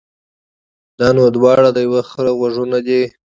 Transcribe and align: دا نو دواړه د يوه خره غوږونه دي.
دا 0.99 1.07
نو 1.17 1.23
دواړه 1.35 1.69
د 1.73 1.77
يوه 1.87 2.01
خره 2.09 2.31
غوږونه 2.37 2.77
دي. 2.87 3.01